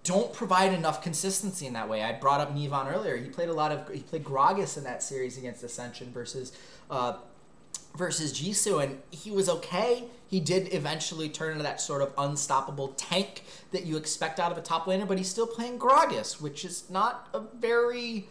don't 0.04 0.32
provide 0.32 0.72
enough 0.72 1.02
consistency 1.02 1.66
in 1.66 1.72
that 1.74 1.88
way. 1.88 2.02
I 2.02 2.12
brought 2.12 2.40
up 2.40 2.54
Nevon 2.54 2.92
earlier. 2.92 3.16
He 3.16 3.28
played 3.28 3.48
a 3.48 3.52
lot 3.52 3.72
of 3.72 3.88
he 3.92 4.00
played 4.00 4.24
Gragas 4.24 4.76
in 4.78 4.84
that 4.84 5.02
series 5.02 5.36
against 5.36 5.62
Ascension 5.62 6.12
versus 6.12 6.52
uh, 6.90 7.18
versus 7.96 8.32
Jisoo, 8.32 8.82
and 8.82 9.00
he 9.10 9.30
was 9.30 9.48
okay. 9.48 10.04
He 10.28 10.40
did 10.40 10.72
eventually 10.72 11.28
turn 11.28 11.52
into 11.52 11.64
that 11.64 11.80
sort 11.80 12.02
of 12.02 12.12
unstoppable 12.16 12.88
tank 12.96 13.42
that 13.72 13.84
you 13.84 13.96
expect 13.96 14.38
out 14.38 14.52
of 14.52 14.58
a 14.58 14.62
top 14.62 14.86
laner, 14.86 15.06
but 15.06 15.18
he's 15.18 15.28
still 15.28 15.46
playing 15.46 15.78
Gragas, 15.78 16.40
which 16.40 16.64
is 16.64 16.88
not 16.88 17.28
a 17.34 17.40
very 17.58 18.28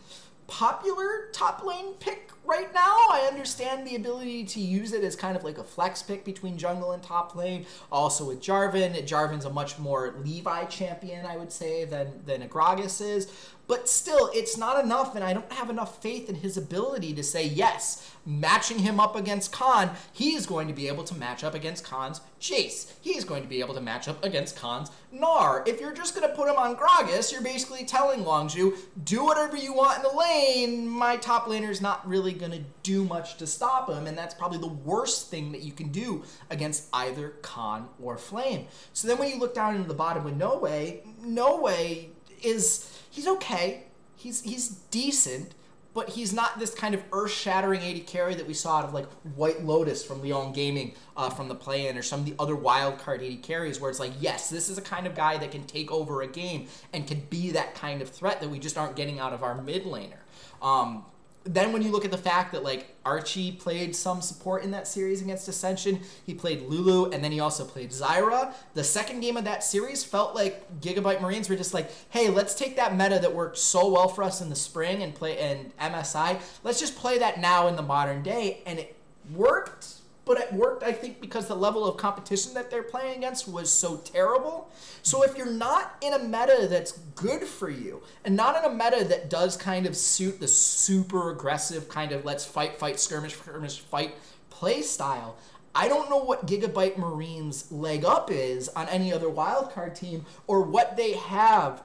popular 0.47 1.29
top 1.33 1.63
lane 1.63 1.93
pick 1.99 2.31
right 2.47 2.73
now. 2.73 2.95
I 3.11 3.27
understand 3.29 3.85
the 3.85 3.95
ability 3.95 4.45
to 4.45 4.59
use 4.59 4.93
it 4.93 5.03
as 5.03 5.15
kind 5.15 5.35
of 5.35 5.43
like 5.43 5.57
a 5.57 5.63
flex 5.63 6.01
pick 6.01 6.23
between 6.23 6.57
jungle 6.57 6.93
and 6.93 7.03
top 7.03 7.35
lane. 7.35 7.65
Also 7.91 8.25
with 8.25 8.41
Jarvan, 8.41 8.95
Jarvan's 9.07 9.45
a 9.45 9.49
much 9.49 9.77
more 9.77 10.15
Levi 10.23 10.65
champion, 10.65 11.25
I 11.25 11.37
would 11.37 11.51
say, 11.51 11.85
than 11.85 12.21
than 12.25 12.41
a 12.41 12.47
Gragas 12.47 13.01
is. 13.01 13.31
But 13.67 13.89
still, 13.89 14.29
it's 14.33 14.57
not 14.57 14.83
enough, 14.83 15.13
and 15.13 15.23
I 15.23 15.33
don't 15.33 15.51
have 15.51 15.69
enough 15.69 16.01
faith 16.01 16.29
in 16.29 16.35
his 16.35 16.55
ability 16.55 17.13
to 17.13 17.23
say, 17.23 17.45
yes, 17.45 18.09
matching 18.25 18.79
him 18.79 18.97
up 18.99 19.15
against 19.15 19.51
Khan, 19.51 19.91
he 20.13 20.35
is 20.35 20.45
going 20.45 20.69
to 20.69 20.73
be 20.73 20.87
able 20.87 21.03
to 21.03 21.15
match 21.15 21.43
up 21.43 21.53
against 21.53 21.83
Khan's 21.83 22.21
Jace. 22.39 22.93
He 23.01 23.17
is 23.17 23.25
going 23.25 23.43
to 23.43 23.49
be 23.49 23.59
able 23.59 23.73
to 23.73 23.81
match 23.81 24.07
up 24.07 24.23
against 24.23 24.57
Khan's 24.57 24.89
Gnar. 25.13 25.67
If 25.67 25.81
you're 25.81 25.93
just 25.93 26.15
going 26.15 26.29
to 26.29 26.33
put 26.35 26.49
him 26.49 26.55
on 26.55 26.77
Gragas, 26.77 27.31
you're 27.31 27.41
basically 27.41 27.83
telling 27.83 28.23
Longzhu, 28.23 28.77
do 29.03 29.25
whatever 29.25 29.57
you 29.57 29.73
want 29.73 29.97
in 29.97 30.03
the 30.03 30.17
lane. 30.17 30.87
My 30.87 31.17
top 31.17 31.47
laner 31.47 31.69
is 31.69 31.81
not 31.81 32.07
really 32.07 32.33
going 32.33 32.51
to 32.51 32.63
do 32.83 33.03
much 33.03 33.35
to 33.37 33.47
stop 33.47 33.89
him, 33.89 34.07
and 34.07 34.17
that's 34.17 34.33
probably 34.33 34.59
the 34.59 34.67
worst 34.67 35.29
thing 35.29 35.51
that 35.51 35.61
you 35.61 35.73
can 35.73 35.89
do 35.89 36.23
against 36.49 36.87
either 36.93 37.29
Khan 37.41 37.89
or 38.01 38.17
Flame. 38.17 38.67
So 38.93 39.09
then 39.09 39.17
when 39.17 39.29
you 39.29 39.37
look 39.39 39.53
down 39.53 39.75
into 39.75 39.87
the 39.89 39.93
bottom 39.93 40.23
with 40.23 40.37
Noway, 40.37 41.01
No 41.21 41.59
Way 41.59 42.11
is 42.43 42.96
he's 43.17 43.27
okay. 43.27 43.81
He's 44.15 44.41
he's 44.43 44.69
decent, 44.69 45.55
but 45.95 46.09
he's 46.09 46.31
not 46.31 46.59
this 46.59 46.73
kind 46.73 46.93
of 46.93 47.03
earth-shattering 47.11 47.81
AD 47.81 48.05
carry 48.05 48.35
that 48.35 48.47
we 48.47 48.53
saw 48.53 48.77
out 48.77 48.85
of 48.85 48.93
like 48.93 49.07
White 49.35 49.65
Lotus 49.65 50.05
from 50.05 50.21
Lyon 50.21 50.53
Gaming 50.53 50.93
uh, 51.17 51.31
from 51.31 51.47
the 51.47 51.55
play-in, 51.55 51.97
or 51.97 52.03
some 52.03 52.19
of 52.19 52.25
the 52.27 52.35
other 52.39 52.55
wild 52.55 52.99
card 52.99 53.23
AD 53.23 53.41
carries, 53.41 53.81
where 53.81 53.89
it's 53.89 53.99
like, 53.99 54.13
yes, 54.19 54.51
this 54.51 54.69
is 54.69 54.77
a 54.77 54.83
kind 54.83 55.07
of 55.07 55.15
guy 55.15 55.37
that 55.37 55.51
can 55.51 55.63
take 55.63 55.91
over 55.91 56.21
a 56.21 56.27
game 56.27 56.67
and 56.93 57.07
can 57.07 57.21
be 57.31 57.51
that 57.51 57.73
kind 57.73 58.03
of 58.03 58.09
threat 58.09 58.39
that 58.39 58.49
we 58.49 58.59
just 58.59 58.77
aren't 58.77 58.95
getting 58.95 59.19
out 59.19 59.33
of 59.33 59.41
our 59.41 59.59
mid 59.59 59.83
laner. 59.83 60.21
Um, 60.61 61.03
then 61.47 61.71
when 61.71 61.81
you 61.81 61.91
look 61.91 62.05
at 62.05 62.11
the 62.11 62.17
fact 62.17 62.51
that 62.51 62.63
like 62.63 62.95
Archie 63.05 63.51
played 63.51 63.95
some 63.95 64.21
support 64.21 64.63
in 64.63 64.71
that 64.71 64.87
series 64.87 65.21
against 65.21 65.47
Ascension, 65.47 66.01
he 66.25 66.33
played 66.33 66.63
Lulu, 66.63 67.11
and 67.11 67.23
then 67.23 67.31
he 67.31 67.39
also 67.39 67.63
played 67.63 67.91
Zyra. 67.91 68.53
The 68.73 68.83
second 68.83 69.21
game 69.21 69.37
of 69.37 69.45
that 69.45 69.63
series 69.63 70.03
felt 70.03 70.35
like 70.35 70.81
Gigabyte 70.81 71.21
Marines 71.21 71.49
were 71.49 71.55
just 71.55 71.73
like, 71.73 71.91
hey, 72.09 72.29
let's 72.29 72.53
take 72.53 72.75
that 72.75 72.95
meta 72.95 73.19
that 73.19 73.33
worked 73.33 73.57
so 73.57 73.91
well 73.91 74.07
for 74.07 74.23
us 74.23 74.41
in 74.41 74.49
the 74.49 74.55
spring 74.55 75.03
and 75.03 75.15
play 75.15 75.37
and 75.37 75.75
MSI. 75.77 76.39
Let's 76.63 76.79
just 76.79 76.95
play 76.97 77.17
that 77.19 77.39
now 77.39 77.67
in 77.67 77.75
the 77.75 77.81
modern 77.81 78.23
day, 78.23 78.61
and 78.65 78.79
it 78.79 78.95
worked 79.33 79.96
but 80.27 80.39
it 80.39 80.53
worked, 80.53 80.83
I 80.83 80.91
think, 80.91 81.21
because 81.21 81.47
the 81.47 81.55
level 81.55 81.85
of 81.85 81.97
competition 81.97 82.53
that 82.53 82.69
they're 82.69 82.83
playing 82.83 83.17
against 83.17 83.47
was 83.47 83.71
so 83.71 83.97
terrible. 83.97 84.69
So 85.01 85.23
if 85.23 85.37
you're 85.37 85.49
not 85.49 85.95
in 86.01 86.13
a 86.13 86.19
meta 86.19 86.67
that's 86.69 86.91
good 87.15 87.43
for 87.43 87.69
you, 87.69 88.03
and 88.25 88.35
not 88.35 88.57
in 88.57 88.69
a 88.69 88.73
meta 88.73 89.05
that 89.05 89.29
does 89.29 89.55
kind 89.55 89.85
of 89.85 89.95
suit 89.95 90.39
the 90.39 90.47
super 90.47 91.31
aggressive 91.31 91.87
kind 91.87 92.11
of 92.11 92.25
let's 92.25 92.45
fight, 92.45 92.77
fight, 92.77 92.99
skirmish, 92.99 93.35
skirmish, 93.35 93.79
fight 93.79 94.15
play 94.49 94.81
style, 94.81 95.37
I 95.73 95.87
don't 95.87 96.09
know 96.09 96.17
what 96.17 96.47
Gigabyte 96.47 96.97
Marines 96.97 97.71
leg 97.71 98.03
up 98.03 98.31
is 98.31 98.67
on 98.69 98.89
any 98.89 99.13
other 99.13 99.27
wildcard 99.27 99.93
team 99.93 100.25
or 100.47 100.63
what 100.63 100.97
they 100.97 101.13
have 101.13 101.83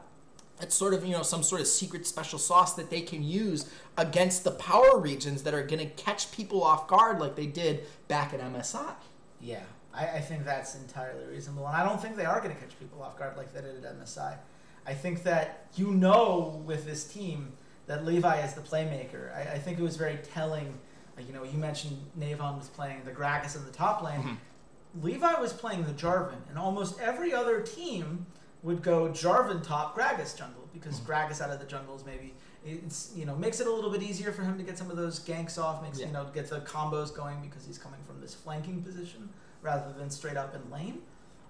it's 0.63 0.75
sort 0.75 0.95
of 0.95 1.05
you 1.05 1.13
know 1.13 1.23
some 1.23 1.43
sort 1.43 1.61
of 1.61 1.67
secret 1.67 2.07
special 2.07 2.39
sauce 2.39 2.75
that 2.75 2.89
they 2.89 3.01
can 3.01 3.23
use 3.23 3.71
against 3.99 4.45
the 4.45 4.53
power 4.53 4.99
regions 4.99 5.43
that 5.43 5.55
are 5.55 5.63
going 5.63 5.81
to 5.81 6.03
catch 6.03 6.33
people 6.33 6.63
off 6.63 6.87
guard 6.87 7.21
like 7.21 7.37
they 7.37 7.47
did 7.47 7.85
back 8.09 8.33
at 8.33 8.41
MSI. 8.41 8.95
Yeah, 9.41 9.65
I, 9.93 10.07
I 10.07 10.21
think 10.21 10.45
that's 10.45 10.75
entirely 10.77 11.25
reasonable, 11.27 11.67
and 11.67 11.77
I 11.77 11.85
don't 11.85 12.01
think 12.01 12.17
they 12.17 12.25
are 12.25 12.41
going 12.41 12.55
to 12.55 12.61
catch 12.61 12.79
people 12.79 13.03
off 13.03 13.19
guard 13.19 13.37
like 13.37 13.53
they 13.53 13.61
did 13.61 13.85
at 13.85 13.99
MSI. 13.99 14.37
I 14.87 14.95
think 14.95 15.25
that 15.25 15.67
you 15.75 15.91
know 15.91 16.63
with 16.65 16.87
this 16.87 17.05
team 17.05 17.53
that 17.87 18.05
Levi 18.05 18.41
is 18.41 18.55
the 18.55 18.61
playmaker. 18.61 19.35
I, 19.35 19.55
I 19.55 19.59
think 19.59 19.79
it 19.79 19.83
was 19.83 19.97
very 19.97 20.19
telling. 20.33 20.79
You 21.27 21.35
know, 21.35 21.45
you 21.45 21.59
mentioned 21.59 21.99
Nevon 22.19 22.57
was 22.57 22.69
playing 22.69 23.03
the 23.05 23.11
Gragas 23.11 23.55
in 23.55 23.65
the 23.67 23.71
top 23.71 24.03
lane. 24.03 24.21
Mm-hmm. 24.21 25.03
Levi 25.03 25.41
was 25.41 25.53
playing 25.53 25.85
the 25.85 25.93
Jarvan, 25.93 26.49
and 26.49 26.59
almost 26.59 27.01
every 27.01 27.33
other 27.33 27.61
team 27.61 28.27
would 28.63 28.83
go 28.83 29.09
Jarvan 29.09 29.63
top, 29.63 29.97
Gragas 29.97 30.37
jungle 30.37 30.69
because 30.73 31.01
mm-hmm. 31.01 31.13
Gragas 31.13 31.41
out 31.41 31.51
of 31.51 31.59
the 31.59 31.67
jungles 31.67 32.05
maybe 32.05 32.35
it's 32.65 33.13
you 33.17 33.27
know 33.27 33.35
makes 33.35 33.61
it 33.61 33.67
a 33.67 33.71
little 33.71 33.91
bit 33.91 34.03
easier 34.03 34.33
for 34.33 34.43
him 34.43 34.57
to 34.57 34.65
get 34.65 34.79
some 34.79 34.91
of 34.91 34.97
those 34.97 35.19
ganks 35.21 35.59
off, 35.59 35.83
makes 35.83 35.99
yeah. 35.99 36.07
you 36.07 36.13
know 36.13 36.27
get 36.33 36.49
the 36.49 36.61
combos 36.61 37.15
going 37.15 37.41
because 37.43 37.67
he's 37.67 37.79
coming 37.79 38.01
from 38.07 38.21
this 38.21 38.35
flanking 38.35 38.83
position 38.83 39.29
rather 39.63 39.93
than 39.93 40.11
straight 40.11 40.37
up 40.37 40.55
in 40.55 40.71
lane. 40.71 41.01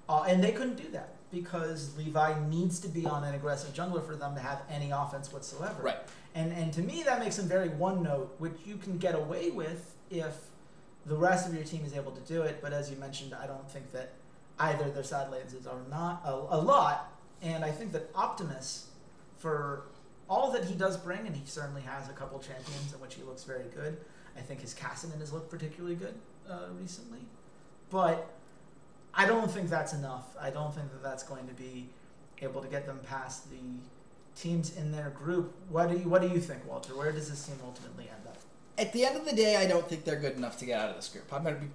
Uh, 0.08 0.24
and 0.28 0.42
they 0.42 0.52
couldn't 0.52 0.76
do 0.76 0.88
that 0.90 1.14
because 1.30 1.96
Levi 1.96 2.34
needs 2.48 2.80
to 2.80 2.88
be 2.88 3.06
on 3.06 3.24
an 3.24 3.34
aggressive 3.34 3.72
jungler 3.72 4.04
for 4.04 4.16
them 4.16 4.34
to 4.34 4.40
have 4.40 4.62
any 4.70 4.90
offense 4.90 5.32
whatsoever. 5.32 5.82
Right. 5.82 5.98
And 6.34 6.52
and 6.52 6.72
to 6.72 6.80
me 6.80 7.02
that 7.02 7.18
makes 7.18 7.38
him 7.38 7.46
very 7.46 7.68
one 7.68 8.02
note, 8.02 8.34
which 8.38 8.54
you 8.64 8.76
can 8.76 8.98
get 8.98 9.14
away 9.14 9.50
with 9.50 9.94
if 10.10 10.34
the 11.04 11.16
rest 11.16 11.48
of 11.48 11.54
your 11.54 11.64
team 11.64 11.84
is 11.84 11.94
able 11.94 12.12
to 12.12 12.20
do 12.20 12.42
it. 12.42 12.60
But 12.62 12.72
as 12.72 12.90
you 12.90 12.96
mentioned, 12.96 13.34
I 13.34 13.46
don't 13.46 13.70
think 13.70 13.92
that 13.92 14.12
either 14.58 14.90
their 14.90 15.02
side 15.02 15.30
lanes 15.30 15.54
are 15.66 15.80
not 15.90 16.22
a, 16.24 16.32
a 16.32 16.60
lot. 16.60 17.12
And 17.42 17.64
I 17.64 17.70
think 17.70 17.92
that 17.92 18.10
Optimus, 18.14 18.88
for 19.38 19.84
all 20.28 20.50
that 20.52 20.64
he 20.64 20.74
does 20.74 20.96
bring, 20.96 21.26
and 21.26 21.36
he 21.36 21.42
certainly 21.44 21.82
has 21.82 22.08
a 22.08 22.12
couple 22.12 22.38
champions 22.38 22.92
in 22.94 23.00
which 23.00 23.14
he 23.14 23.22
looks 23.22 23.44
very 23.44 23.66
good. 23.74 23.98
I 24.36 24.40
think 24.40 24.60
his 24.60 24.74
Kassadin 24.74 25.18
has 25.20 25.32
looked 25.32 25.50
particularly 25.50 25.96
good 25.96 26.14
uh, 26.48 26.68
recently, 26.80 27.20
but 27.90 28.34
I 29.14 29.26
don't 29.26 29.50
think 29.50 29.68
that's 29.68 29.92
enough. 29.92 30.34
I 30.40 30.50
don't 30.50 30.74
think 30.74 30.90
that 30.92 31.02
that's 31.02 31.22
going 31.22 31.46
to 31.48 31.54
be 31.54 31.88
able 32.40 32.62
to 32.62 32.68
get 32.68 32.86
them 32.86 33.00
past 33.06 33.50
the 33.50 33.58
teams 34.40 34.76
in 34.76 34.90
their 34.90 35.10
group. 35.10 35.54
What 35.68 35.90
do 35.90 35.98
you 35.98 36.08
What 36.08 36.22
do 36.22 36.28
you 36.28 36.40
think, 36.40 36.66
Walter? 36.66 36.96
Where 36.96 37.12
does 37.12 37.28
this 37.28 37.46
team 37.46 37.56
ultimately 37.64 38.04
end 38.04 38.26
up? 38.26 38.38
At 38.78 38.92
the 38.92 39.04
end 39.04 39.16
of 39.16 39.24
the 39.24 39.34
day, 39.34 39.56
I 39.56 39.66
don't 39.66 39.88
think 39.88 40.04
they're 40.04 40.18
good 40.18 40.36
enough 40.36 40.58
to 40.58 40.66
get 40.66 40.80
out 40.80 40.90
of 40.90 40.96
this 40.96 41.08
group. 41.08 41.32
I'm 41.32 41.42
going 41.42 41.54
to 41.54 41.60
be 41.60 41.68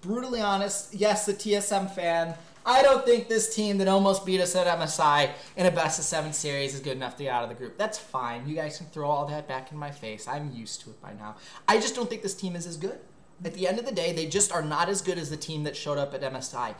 brutally 0.00 0.40
honest. 0.40 0.94
Yes, 0.94 1.26
the 1.26 1.34
TSM 1.34 1.90
fan 1.94 2.34
I 2.66 2.82
don't 2.82 3.04
think 3.04 3.28
this 3.28 3.54
team 3.54 3.78
that 3.78 3.88
almost 3.88 4.24
beat 4.24 4.40
us 4.40 4.56
at 4.56 4.66
MSI 4.66 5.30
in 5.56 5.66
a 5.66 5.70
best 5.70 5.98
of 5.98 6.06
seven 6.06 6.32
series 6.32 6.74
is 6.74 6.80
good 6.80 6.96
enough 6.96 7.16
to 7.16 7.24
get 7.24 7.32
out 7.32 7.42
of 7.42 7.50
the 7.50 7.54
group. 7.54 7.76
That's 7.76 7.98
fine. 7.98 8.48
You 8.48 8.54
guys 8.54 8.78
can 8.78 8.86
throw 8.86 9.08
all 9.08 9.26
that 9.26 9.46
back 9.46 9.70
in 9.70 9.76
my 9.76 9.90
face. 9.90 10.26
I'm 10.26 10.50
used 10.50 10.80
to 10.82 10.90
it 10.90 11.02
by 11.02 11.12
now. 11.12 11.36
I 11.68 11.76
just 11.76 11.94
don't 11.94 12.08
think 12.08 12.22
this 12.22 12.34
team 12.34 12.56
is 12.56 12.66
as 12.66 12.78
good. 12.78 12.98
At 13.44 13.52
the 13.52 13.68
end 13.68 13.78
of 13.78 13.84
the 13.84 13.92
day, 13.92 14.12
they 14.12 14.26
just 14.26 14.50
are 14.50 14.62
not 14.62 14.88
as 14.88 15.02
good 15.02 15.18
as 15.18 15.28
the 15.28 15.36
team 15.36 15.64
that 15.64 15.76
showed 15.76 15.98
up 15.98 16.14
at 16.14 16.22
MSI. 16.22 16.74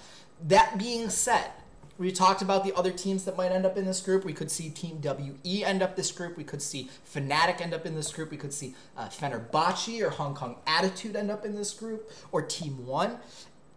That 0.44 0.78
being 0.78 1.10
said, 1.10 1.50
we 1.98 2.10
talked 2.10 2.42
about 2.42 2.64
the 2.64 2.74
other 2.74 2.90
teams 2.90 3.24
that 3.24 3.36
might 3.36 3.52
end 3.52 3.64
up 3.64 3.76
in 3.76 3.84
this 3.84 4.00
group. 4.00 4.24
We 4.24 4.32
could 4.32 4.50
see 4.50 4.70
Team 4.70 5.00
WE 5.02 5.64
end 5.64 5.82
up 5.82 5.96
this 5.96 6.10
group. 6.10 6.36
We 6.36 6.44
could 6.44 6.62
see 6.62 6.90
Fnatic 7.12 7.60
end 7.60 7.72
up 7.72 7.86
in 7.86 7.94
this 7.94 8.12
group. 8.12 8.30
We 8.30 8.36
could 8.36 8.52
see 8.52 8.74
uh, 8.96 9.06
Fenerbahce 9.06 10.02
or 10.02 10.10
Hong 10.10 10.34
Kong 10.34 10.56
Attitude 10.66 11.16
end 11.16 11.30
up 11.30 11.44
in 11.44 11.54
this 11.54 11.72
group, 11.72 12.10
or 12.32 12.42
Team 12.42 12.86
One 12.86 13.18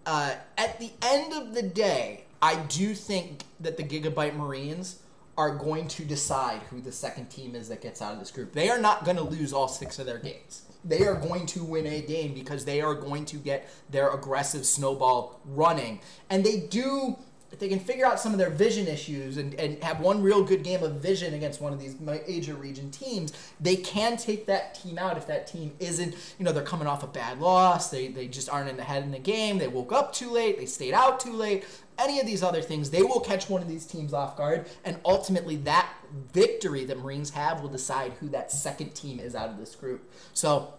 uh, 0.08 0.36
at 0.58 0.80
the 0.80 0.90
end 1.04 1.34
of 1.34 1.54
the 1.54 1.62
day, 1.62 2.24
I 2.42 2.56
do 2.56 2.96
think 2.96 3.44
that 3.60 3.76
the 3.76 3.84
Gigabyte 3.84 4.36
Marines 4.36 5.02
are 5.38 5.54
going 5.54 5.88
to 5.90 6.06
decide 6.06 6.62
who 6.70 6.80
the 6.80 6.94
second 6.94 7.28
team 7.30 7.54
is 7.54 7.68
that 7.70 7.82
gets 7.82 8.02
out 8.02 8.14
of 8.14 8.20
this 8.20 8.32
group. 8.32 8.54
They 8.54 8.70
are 8.70 8.80
not 8.80 9.04
going 9.04 9.18
to 9.18 9.24
lose 9.24 9.54
all 9.54 9.68
six 9.68 10.00
of 10.00 10.06
their 10.06 10.18
games. 10.18 10.64
They 10.86 11.06
are 11.06 11.16
going 11.16 11.46
to 11.48 11.64
win 11.64 11.86
a 11.86 12.02
game 12.02 12.34
because 12.34 12.64
they 12.64 12.82
are 12.82 12.96
going 12.96 13.26
to 13.26 13.38
get 13.38 13.70
their 13.90 14.10
aggressive 14.10 14.66
snowball 14.66 15.42
running. 15.44 16.00
And 16.30 16.46
they 16.46 16.62
do 16.62 17.18
if 17.52 17.60
they 17.60 17.70
can 17.70 17.80
figure 17.80 18.06
out 18.06 18.20
some 18.20 18.34
of 18.34 18.38
their 18.38 18.50
vision 18.50 18.88
issues 18.88 19.38
and, 19.38 19.54
and 19.56 19.82
have 19.84 20.00
one 20.00 20.22
real 20.22 20.44
good 20.44 20.64
game 20.64 20.84
of 20.84 20.96
vision 20.96 21.34
against 21.34 21.62
one 21.62 21.74
of 21.74 21.80
these 21.80 21.96
Asia 22.28 22.54
region 22.54 22.92
teams, 22.92 23.34
they 23.60 23.76
can 23.76 24.18
take 24.18 24.46
that 24.48 24.76
team 24.76 24.98
out 24.98 25.18
if 25.18 25.28
that 25.28 25.48
team 25.48 25.72
isn't, 25.80 26.14
you 26.38 26.46
know, 26.46 26.52
they're 26.52 26.64
coming 26.64 26.88
off 26.88 27.04
a 27.04 27.08
bad 27.08 27.40
loss, 27.40 27.90
they, 27.90 28.08
they 28.08 28.28
just 28.28 28.50
aren't 28.50 28.70
in 28.70 28.78
the 28.78 28.84
head 28.84 29.04
in 29.04 29.12
the 29.12 29.20
game, 29.20 29.58
they 29.58 29.68
woke 29.68 29.92
up 29.92 30.14
too 30.14 30.30
late, 30.30 30.58
they 30.58 30.66
stayed 30.66 30.94
out 30.94 31.20
too 31.20 31.34
late, 31.34 31.66
any 31.98 32.20
of 32.20 32.26
these 32.26 32.44
other 32.44 32.62
things, 32.62 32.90
they 32.90 33.02
will 33.02 33.20
catch 33.20 33.50
one 33.50 33.62
of 33.62 33.68
these 33.68 33.86
teams 33.86 34.14
off 34.14 34.38
guard, 34.38 34.68
and 34.86 35.00
ultimately 35.06 35.56
that 35.56 35.90
victory 36.34 36.86
that 36.86 37.00
Marines 37.00 37.32
have 37.32 37.62
will 37.62 37.70
decide 37.70 38.14
who 38.20 38.30
that 38.30 38.52
second 38.52 38.94
team 38.94 39.20
is 39.20 39.36
out 39.36 39.50
of 39.50 39.58
this 39.58 39.76
group. 39.76 40.12
So 40.34 40.74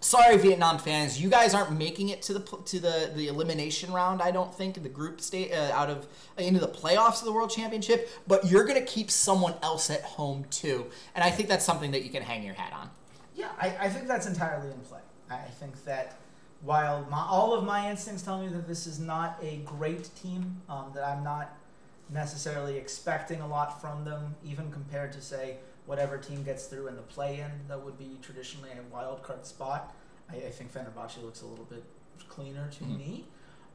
sorry 0.00 0.36
vietnam 0.36 0.78
fans. 0.78 1.20
You 1.20 1.28
guys 1.28 1.54
aren't 1.54 1.76
making 1.76 2.08
it 2.10 2.22
to 2.22 2.34
the 2.34 2.40
to 2.40 2.78
the 2.78 3.10
the 3.14 3.28
elimination 3.28 3.92
round 3.92 4.22
i 4.22 4.30
don't 4.30 4.54
think 4.54 4.82
the 4.82 4.88
group 4.88 5.20
state 5.20 5.52
uh, 5.52 5.70
out 5.72 5.90
of 5.90 6.06
uh, 6.38 6.42
into 6.42 6.60
the 6.60 6.68
playoffs 6.68 7.18
of 7.20 7.24
the 7.24 7.32
world 7.32 7.50
championship 7.50 8.08
but 8.26 8.46
you're 8.46 8.64
going 8.64 8.78
to 8.78 8.86
keep 8.86 9.10
someone 9.10 9.54
else 9.62 9.90
at 9.90 10.02
home 10.02 10.44
too. 10.50 10.86
And 11.14 11.24
i 11.24 11.30
think 11.30 11.48
that's 11.48 11.64
something 11.64 11.90
that 11.92 12.04
you 12.04 12.10
can 12.10 12.22
hang 12.22 12.44
your 12.44 12.54
hat 12.54 12.72
on. 12.72 12.90
Yeah 13.34 13.48
i, 13.60 13.76
I 13.80 13.88
think 13.88 14.06
that's 14.06 14.26
entirely 14.26 14.70
in 14.70 14.78
play. 14.80 15.00
I 15.30 15.36
think 15.60 15.84
that 15.84 16.16
while 16.62 17.06
my, 17.10 17.24
all 17.28 17.52
of 17.52 17.64
my 17.64 17.90
instincts 17.90 18.22
tell 18.22 18.40
me 18.40 18.48
that 18.48 18.66
this 18.66 18.86
is 18.86 18.98
not 18.98 19.38
a 19.42 19.58
great 19.64 20.10
team 20.16 20.60
um, 20.68 20.90
that 20.94 21.04
i'm 21.04 21.22
not 21.22 21.56
necessarily 22.10 22.76
expecting 22.76 23.40
a 23.40 23.46
lot 23.46 23.80
from 23.80 24.04
them 24.04 24.34
even 24.44 24.70
compared 24.72 25.12
to 25.12 25.20
say 25.20 25.56
whatever 25.88 26.18
team 26.18 26.42
gets 26.44 26.66
through 26.66 26.86
in 26.86 26.96
the 26.96 27.02
play-in 27.02 27.50
that 27.66 27.82
would 27.82 27.98
be 27.98 28.18
traditionally 28.20 28.68
a 28.72 28.94
wild 28.94 29.22
card 29.22 29.46
spot. 29.46 29.96
I, 30.30 30.36
I 30.36 30.50
think 30.50 30.70
Fenerbahce 30.72 31.22
looks 31.24 31.40
a 31.40 31.46
little 31.46 31.64
bit 31.64 31.82
cleaner 32.28 32.68
to 32.72 32.84
mm-hmm. 32.84 32.98
me, 32.98 33.24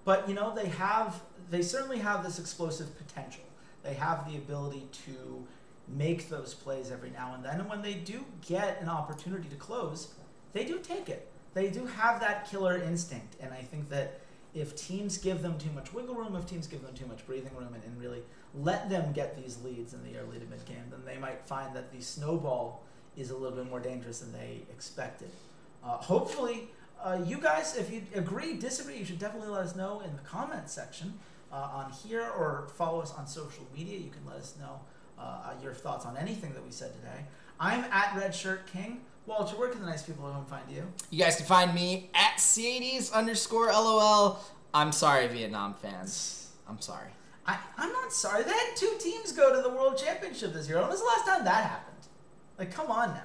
but 0.05 0.29
you 0.29 0.36
know 0.36 0.53
they 0.53 0.67
have 0.67 1.22
they 1.50 1.63
certainly 1.63 1.98
have 1.98 2.24
this 2.24 2.38
explosive 2.38 2.96
potential. 2.98 3.43
They 3.82 3.96
have 3.96 4.32
the 4.32 4.38
ability 4.38 4.88
to 5.05 5.46
make 5.88 6.29
those 6.29 6.53
plays 6.53 6.91
every 6.91 7.10
now 7.10 7.34
and 7.34 7.43
then, 7.43 7.60
and 7.60 7.67
when 7.67 7.82
they 7.82 7.96
do 7.96 8.24
get 8.48 8.79
an 8.79 8.89
opportunity 8.89 9.50
to 9.50 9.55
close, 9.55 10.13
they 10.53 10.65
do 10.65 10.77
take 10.79 11.10
it. 11.10 11.32
They 11.55 11.70
do 11.70 11.88
have 11.88 12.20
that 12.20 12.50
killer 12.50 12.77
instinct, 12.77 13.38
and 13.41 13.51
I 13.51 13.63
think 13.63 13.89
that 13.89 14.22
if 14.53 14.75
teams 14.75 15.17
give 15.17 15.41
them 15.41 15.57
too 15.57 15.72
much 15.72 15.93
wiggle 15.93 16.15
room, 16.15 16.36
if 16.36 16.45
teams 16.45 16.67
give 16.67 16.81
them 16.81 16.93
too 16.93 17.07
much 17.07 17.25
breathing 17.25 17.55
room, 17.55 17.74
and, 17.74 17.83
and 17.83 18.00
really 18.00 18.22
let 18.53 18.89
them 18.89 19.12
get 19.13 19.41
these 19.41 19.62
leads 19.63 19.93
in 19.93 20.03
the 20.03 20.17
early 20.17 20.39
to 20.39 20.45
mid 20.45 20.63
game, 20.65 20.83
then 20.91 21.01
they 21.05 21.17
might 21.17 21.41
find 21.45 21.75
that 21.75 21.91
the 21.91 22.01
snowball 22.01 22.83
is 23.17 23.31
a 23.31 23.36
little 23.36 23.57
bit 23.57 23.69
more 23.69 23.79
dangerous 23.79 24.19
than 24.19 24.31
they 24.31 24.62
expected. 24.72 25.29
Uh, 25.83 25.98
hopefully, 25.98 26.69
uh, 27.03 27.19
you 27.25 27.38
guys, 27.38 27.75
if 27.75 27.91
you 27.91 28.01
agree, 28.15 28.53
disagree, 28.53 28.98
you 28.98 29.05
should 29.05 29.19
definitely 29.19 29.50
let 29.50 29.62
us 29.62 29.75
know 29.75 30.01
in 30.01 30.15
the 30.15 30.22
comments 30.22 30.72
section 30.72 31.13
uh, 31.51 31.55
on 31.55 31.91
here 31.91 32.24
or 32.24 32.67
follow 32.75 33.01
us 33.01 33.13
on 33.13 33.27
social 33.27 33.65
media. 33.75 33.98
You 33.98 34.10
can 34.10 34.25
let 34.25 34.38
us 34.38 34.55
know 34.60 34.79
uh, 35.19 35.53
your 35.62 35.74
thoughts 35.74 36.05
on 36.05 36.17
anything 36.17 36.53
that 36.53 36.63
we 36.63 36.72
said 36.72 36.93
today. 36.93 37.25
I'm 37.60 37.83
at 37.86 38.13
Redshirt 38.13 38.67
King. 38.72 39.01
Walter, 39.25 39.56
where 39.56 39.70
can 39.70 39.82
the 39.82 39.88
nice 39.88 40.03
people 40.03 40.27
at 40.27 40.34
home 40.34 40.46
find 40.46 40.63
you? 40.70 40.84
You 41.10 41.24
guys 41.24 41.38
can 41.38 41.46
find 41.46 41.74
me 41.74 42.10
at 42.13 42.38
C80s 42.38 43.13
underscore 43.13 43.68
LOL. 43.68 44.39
I'm 44.74 44.92
sorry, 44.92 45.27
Vietnam 45.27 45.75
fans. 45.75 46.51
I'm 46.68 46.82
sorry. 46.82 47.08
I, 47.46 47.58
I'm 47.77 47.92
not 47.92 48.12
sorry. 48.12 48.44
They 48.44 48.51
had 48.51 48.75
two 48.75 48.94
teams 49.00 49.32
go 49.32 49.56
to 49.56 49.62
the 49.62 49.70
World 49.70 49.98
Championship 49.98 50.53
this 50.53 50.68
year. 50.68 50.80
When 50.80 50.89
was 50.89 51.00
the 51.00 51.06
last 51.06 51.25
time 51.25 51.46
that 51.46 51.63
happened? 51.65 51.98
Like, 52.58 52.74
come 52.74 52.89
on 52.92 53.10
now. 53.10 53.24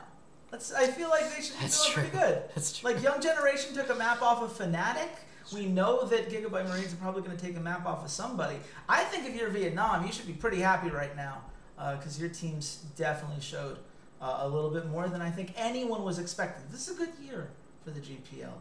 That's, 0.51 0.73
I 0.73 0.87
feel 0.87 1.09
like 1.09 1.35
they 1.35 1.43
should 1.43 1.57
be 1.57 1.63
That's 1.63 1.87
feeling 1.87 2.11
true. 2.11 2.19
pretty 2.19 2.33
good. 2.33 2.43
That's 2.55 2.79
true. 2.79 2.91
Like, 2.93 3.03
Young 3.03 3.21
Generation 3.21 3.75
took 3.75 3.91
a 3.91 3.95
map 3.95 4.23
off 4.23 4.43
of 4.43 4.57
Fnatic. 4.57 5.09
We 5.55 5.67
know 5.67 6.05
that 6.07 6.31
Gigabyte 6.31 6.69
Marines 6.69 6.93
are 6.93 6.97
probably 6.97 7.23
going 7.23 7.37
to 7.37 7.45
take 7.45 7.57
a 7.57 7.61
map 7.61 7.87
off 7.87 8.05
of 8.05 8.11
somebody. 8.11 8.57
I 8.89 9.05
think 9.05 9.27
if 9.27 9.35
you're 9.35 9.49
Vietnam, 9.51 10.07
you 10.07 10.13
should 10.13 10.27
be 10.27 10.33
pretty 10.35 10.61
happy 10.61 10.91
right 10.91 11.15
now 11.17 11.43
because 11.97 12.19
uh, 12.19 12.21
your 12.23 12.29
teams 12.31 12.85
definitely 12.97 13.41
showed 13.41 13.79
uh, 14.21 14.39
a 14.41 14.49
little 14.49 14.71
bit 14.71 14.87
more 14.87 15.09
than 15.09 15.21
I 15.21 15.31
think 15.31 15.53
anyone 15.57 16.05
was 16.05 16.19
expecting. 16.19 16.65
This 16.71 16.89
is 16.89 16.97
a 16.97 16.99
good 16.99 17.13
year 17.23 17.51
for 17.85 17.91
the 17.91 18.01
GPL. 18.01 18.53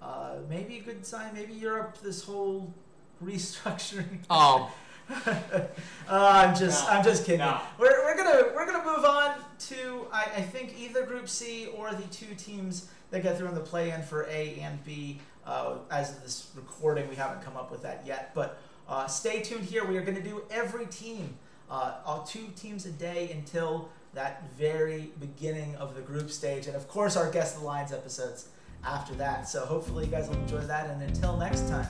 Uh, 0.00 0.36
maybe 0.48 0.78
a 0.78 0.82
good 0.82 1.04
sign. 1.06 1.34
Maybe 1.34 1.52
Europe, 1.54 1.98
this 2.02 2.24
whole 2.24 2.72
restructuring. 3.24 4.20
Oh, 4.30 4.72
uh, 5.26 5.66
I'm 6.08 6.54
just, 6.56 6.86
No. 6.86 6.92
I'm 6.92 7.04
just 7.04 7.24
kidding. 7.24 7.40
No. 7.40 7.60
We're, 7.78 8.04
we're 8.04 8.16
gonna, 8.16 8.52
we're 8.54 8.66
gonna 8.66 8.84
move 8.84 9.04
on 9.04 9.34
to, 9.68 10.06
I, 10.12 10.22
I 10.36 10.42
think 10.42 10.74
either 10.78 11.04
Group 11.04 11.28
C 11.28 11.66
or 11.76 11.92
the 11.92 12.02
two 12.04 12.34
teams 12.36 12.88
that 13.10 13.22
get 13.22 13.36
through 13.36 13.48
in 13.48 13.54
the 13.54 13.60
play-in 13.60 14.02
for 14.02 14.24
A 14.24 14.58
and 14.60 14.82
B. 14.84 15.20
Uh, 15.44 15.78
as 15.90 16.10
of 16.16 16.22
this 16.22 16.50
recording, 16.54 17.08
we 17.08 17.16
haven't 17.16 17.42
come 17.42 17.56
up 17.56 17.70
with 17.70 17.82
that 17.82 18.04
yet, 18.06 18.32
but 18.34 18.60
uh, 18.88 19.06
stay 19.06 19.42
tuned 19.42 19.64
here. 19.64 19.84
We 19.84 19.98
are 19.98 20.02
gonna 20.02 20.22
do 20.22 20.44
every 20.50 20.86
team, 20.86 21.36
uh, 21.70 21.94
all 22.06 22.22
two 22.22 22.46
teams 22.56 22.86
a 22.86 22.92
day 22.92 23.30
until 23.32 23.88
that 24.14 24.44
very 24.58 25.10
beginning 25.20 25.74
of 25.76 25.94
the 25.94 26.02
group 26.02 26.30
stage, 26.30 26.66
and 26.66 26.76
of 26.76 26.86
course 26.88 27.16
our 27.16 27.30
guest 27.30 27.56
of 27.56 27.62
the 27.62 27.66
lines 27.66 27.92
episodes 27.92 28.48
after 28.84 29.14
that. 29.14 29.48
So 29.48 29.64
hopefully 29.64 30.04
you 30.06 30.10
guys 30.10 30.28
will 30.28 30.36
enjoy 30.36 30.60
that, 30.60 30.90
and 30.90 31.02
until 31.02 31.36
next 31.36 31.68
time, 31.68 31.86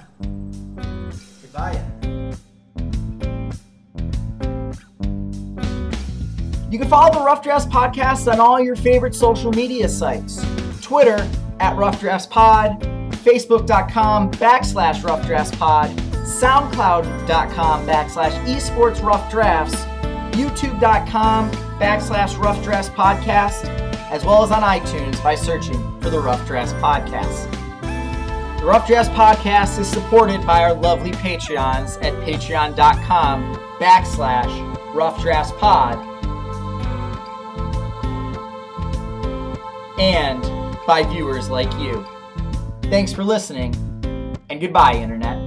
goodbye. 1.43 1.83
You 6.71 6.79
can 6.79 6.88
follow 6.88 7.12
the 7.12 7.25
Rough 7.25 7.43
Drafts 7.43 7.67
Podcast 7.67 8.33
on 8.33 8.41
all 8.41 8.59
your 8.59 8.76
favorite 8.76 9.14
social 9.14 9.52
media 9.52 9.88
sites 9.88 10.43
Twitter 10.81 11.29
at 11.61 11.76
Rough 11.76 12.00
Drafts 12.00 12.26
Pod, 12.26 12.81
Facebook.com 13.25 14.31
backslash 14.33 15.05
Rough 15.05 15.26
Drafts 15.26 15.55
Pod, 15.57 15.91
SoundCloud.com 16.23 17.87
backslash 17.87 18.33
Esports 18.47 19.02
Rough 19.02 19.31
Drafts, 19.31 19.75
YouTube.com 20.37 21.50
backslash 21.82 22.38
Rough 22.38 22.62
Drafts 22.62 22.90
Podcast, 22.90 23.64
as 24.12 24.24
well 24.24 24.44
as 24.44 24.52
on 24.52 24.62
iTunes 24.62 25.20
by 25.20 25.34
searching 25.34 26.00
for 26.00 26.10
the 26.10 26.20
Rough 26.20 26.46
Drafts 26.46 26.72
Podcast. 26.74 27.50
The 28.60 28.64
Rough 28.64 28.86
Drafts 28.86 29.10
Podcast 29.10 29.80
is 29.80 29.88
supported 29.88 30.46
by 30.46 30.62
our 30.62 30.74
lovely 30.74 31.10
Patreons 31.10 32.00
at 32.04 32.12
patreon.com 32.22 33.56
backslash 33.80 34.94
Rough 34.94 35.20
Drafts 35.20 35.50
Pod 35.58 35.98
and 39.98 40.40
by 40.86 41.02
viewers 41.02 41.50
like 41.50 41.72
you. 41.80 42.06
Thanks 42.82 43.12
for 43.12 43.24
listening, 43.24 43.74
and 44.48 44.60
goodbye, 44.60 44.94
Internet. 44.94 45.41